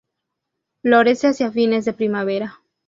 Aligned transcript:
Florece 0.81 1.27
hacia 1.27 1.51
fines 1.51 1.85
de 1.85 1.93
primavera. 1.93 2.59